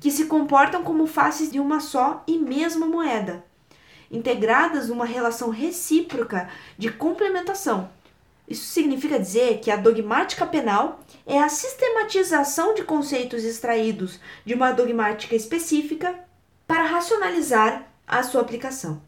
[0.00, 3.44] que se comportam como faces de uma só e mesma moeda,
[4.10, 6.48] integradas numa relação recíproca
[6.78, 7.90] de complementação.
[8.46, 14.72] Isso significa dizer que a dogmática penal é a sistematização de conceitos extraídos de uma
[14.72, 16.14] dogmática específica
[16.66, 19.00] para racionalizar a sua aplicação.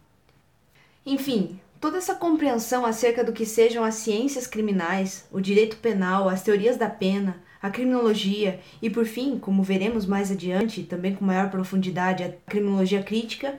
[1.04, 6.42] Enfim, toda essa compreensão acerca do que sejam as ciências criminais, o direito penal, as
[6.42, 11.50] teorias da pena, a criminologia e, por fim, como veremos mais adiante, também com maior
[11.50, 13.58] profundidade, a criminologia crítica,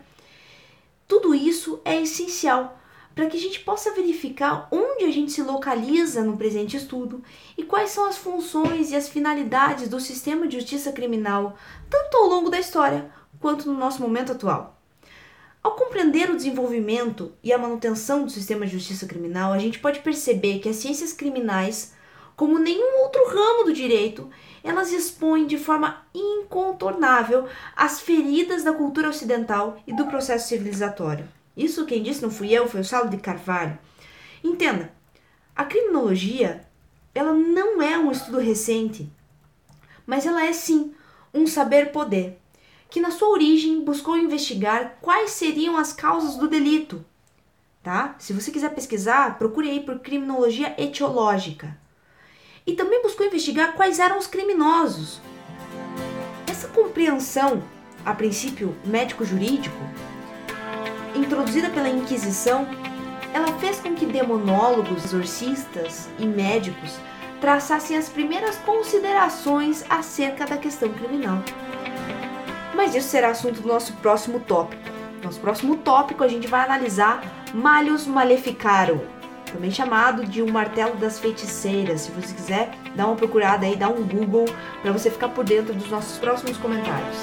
[1.08, 2.78] tudo isso é essencial
[3.16, 7.24] para que a gente possa verificar onde a gente se localiza no presente estudo
[7.58, 11.58] e quais são as funções e as finalidades do sistema de justiça criminal,
[11.90, 14.80] tanto ao longo da história quanto no nosso momento atual.
[15.64, 20.00] Ao compreender o desenvolvimento e a manutenção do sistema de justiça criminal, a gente pode
[20.02, 21.94] perceber que as ciências criminais,
[22.36, 24.30] como nenhum outro ramo do direito,
[24.68, 31.26] elas expõem de forma incontornável as feridas da cultura ocidental e do processo civilizatório.
[31.56, 33.80] Isso quem disse não fui eu, foi o Saulo de Carvalho.
[34.44, 34.92] Entenda,
[35.56, 36.68] a criminologia,
[37.16, 39.10] ela não é um estudo recente,
[40.06, 40.94] mas ela é sim
[41.34, 42.38] um saber poder
[42.90, 47.06] que na sua origem buscou investigar quais seriam as causas do delito.
[47.82, 48.16] Tá?
[48.20, 51.78] Se você quiser pesquisar, procure aí por criminologia etiológica.
[52.68, 55.20] E também buscou investigar quais eram os criminosos.
[56.46, 57.64] Essa compreensão,
[58.06, 59.78] a princípio médico-jurídico,
[61.16, 62.68] introduzida pela Inquisição,
[63.34, 67.00] ela fez com que demonólogos, exorcistas e médicos
[67.42, 71.42] traçassem as primeiras considerações acerca da questão criminal
[72.78, 74.82] mas isso será assunto do nosso próximo tópico.
[75.24, 79.00] Nosso próximo tópico a gente vai analisar Malhus Maleficarum,
[79.52, 82.02] também chamado de o martelo das feiticeiras.
[82.02, 84.46] Se você quiser, dá uma procurada aí, dá um Google
[84.82, 87.18] para você ficar por dentro dos nossos próximos comentários.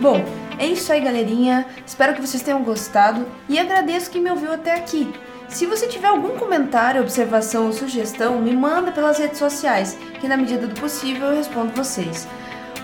[0.00, 0.24] Bom,
[0.58, 1.66] é isso aí, galerinha.
[1.86, 5.12] Espero que vocês tenham gostado e agradeço quem me ouviu até aqui.
[5.48, 10.36] Se você tiver algum comentário, observação ou sugestão, me manda pelas redes sociais, que na
[10.36, 12.26] medida do possível eu respondo vocês.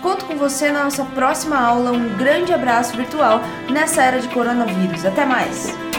[0.01, 1.91] Conto com você na nossa próxima aula.
[1.91, 5.05] Um grande abraço virtual nessa era de coronavírus.
[5.05, 5.92] Até mais!